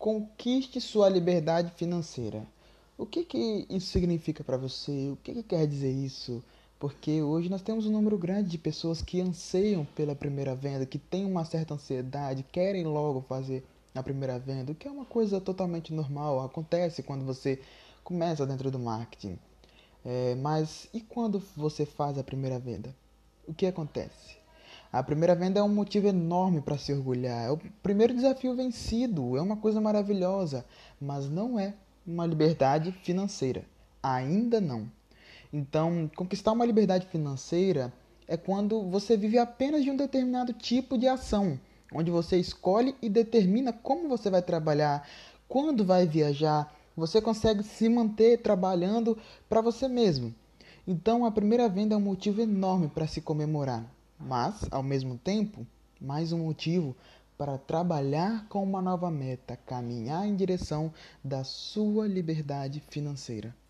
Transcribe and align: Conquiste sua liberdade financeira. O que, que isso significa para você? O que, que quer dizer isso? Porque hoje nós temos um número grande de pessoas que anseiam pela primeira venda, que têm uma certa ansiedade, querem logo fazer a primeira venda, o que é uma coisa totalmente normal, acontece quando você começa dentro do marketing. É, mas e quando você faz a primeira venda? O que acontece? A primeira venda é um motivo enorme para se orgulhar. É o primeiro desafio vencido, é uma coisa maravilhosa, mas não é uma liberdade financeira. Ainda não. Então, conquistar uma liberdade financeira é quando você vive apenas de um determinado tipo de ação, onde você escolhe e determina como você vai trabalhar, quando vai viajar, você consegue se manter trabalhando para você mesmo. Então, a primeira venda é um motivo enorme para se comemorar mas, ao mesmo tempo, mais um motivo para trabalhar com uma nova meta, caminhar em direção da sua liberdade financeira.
Conquiste 0.00 0.80
sua 0.80 1.10
liberdade 1.10 1.72
financeira. 1.72 2.46
O 2.96 3.04
que, 3.04 3.22
que 3.22 3.66
isso 3.68 3.88
significa 3.88 4.42
para 4.42 4.56
você? 4.56 5.10
O 5.10 5.16
que, 5.22 5.34
que 5.34 5.42
quer 5.42 5.66
dizer 5.66 5.92
isso? 5.92 6.42
Porque 6.78 7.20
hoje 7.20 7.50
nós 7.50 7.60
temos 7.60 7.84
um 7.84 7.92
número 7.92 8.16
grande 8.16 8.48
de 8.48 8.56
pessoas 8.56 9.02
que 9.02 9.20
anseiam 9.20 9.84
pela 9.94 10.14
primeira 10.14 10.54
venda, 10.54 10.86
que 10.86 10.98
têm 10.98 11.26
uma 11.26 11.44
certa 11.44 11.74
ansiedade, 11.74 12.46
querem 12.50 12.82
logo 12.84 13.20
fazer 13.28 13.62
a 13.94 14.02
primeira 14.02 14.38
venda, 14.38 14.72
o 14.72 14.74
que 14.74 14.88
é 14.88 14.90
uma 14.90 15.04
coisa 15.04 15.38
totalmente 15.38 15.92
normal, 15.92 16.40
acontece 16.40 17.02
quando 17.02 17.26
você 17.26 17.60
começa 18.02 18.46
dentro 18.46 18.70
do 18.70 18.78
marketing. 18.78 19.38
É, 20.02 20.34
mas 20.36 20.88
e 20.94 21.02
quando 21.02 21.42
você 21.54 21.84
faz 21.84 22.16
a 22.16 22.24
primeira 22.24 22.58
venda? 22.58 22.96
O 23.46 23.52
que 23.52 23.66
acontece? 23.66 24.39
A 24.92 25.04
primeira 25.04 25.36
venda 25.36 25.60
é 25.60 25.62
um 25.62 25.68
motivo 25.68 26.08
enorme 26.08 26.60
para 26.60 26.76
se 26.76 26.92
orgulhar. 26.92 27.46
É 27.46 27.50
o 27.52 27.60
primeiro 27.80 28.12
desafio 28.12 28.56
vencido, 28.56 29.36
é 29.36 29.40
uma 29.40 29.56
coisa 29.56 29.80
maravilhosa, 29.80 30.64
mas 31.00 31.30
não 31.30 31.60
é 31.60 31.74
uma 32.04 32.26
liberdade 32.26 32.90
financeira. 33.04 33.64
Ainda 34.02 34.60
não. 34.60 34.90
Então, 35.52 36.10
conquistar 36.16 36.50
uma 36.50 36.66
liberdade 36.66 37.06
financeira 37.06 37.92
é 38.26 38.36
quando 38.36 38.82
você 38.82 39.16
vive 39.16 39.38
apenas 39.38 39.84
de 39.84 39.92
um 39.92 39.96
determinado 39.96 40.52
tipo 40.52 40.98
de 40.98 41.06
ação, 41.06 41.56
onde 41.94 42.10
você 42.10 42.36
escolhe 42.38 42.96
e 43.00 43.08
determina 43.08 43.72
como 43.72 44.08
você 44.08 44.28
vai 44.28 44.42
trabalhar, 44.42 45.08
quando 45.48 45.84
vai 45.84 46.04
viajar, 46.04 46.76
você 46.96 47.20
consegue 47.20 47.62
se 47.62 47.88
manter 47.88 48.38
trabalhando 48.38 49.16
para 49.48 49.60
você 49.60 49.86
mesmo. 49.86 50.34
Então, 50.84 51.24
a 51.24 51.30
primeira 51.30 51.68
venda 51.68 51.94
é 51.94 51.96
um 51.96 52.00
motivo 52.00 52.40
enorme 52.40 52.88
para 52.88 53.06
se 53.06 53.20
comemorar 53.20 53.99
mas, 54.20 54.66
ao 54.70 54.82
mesmo 54.82 55.16
tempo, 55.16 55.66
mais 56.00 56.32
um 56.32 56.38
motivo 56.44 56.94
para 57.38 57.56
trabalhar 57.56 58.46
com 58.48 58.62
uma 58.62 58.82
nova 58.82 59.10
meta, 59.10 59.56
caminhar 59.56 60.26
em 60.26 60.36
direção 60.36 60.92
da 61.24 61.42
sua 61.42 62.06
liberdade 62.06 62.82
financeira. 62.90 63.56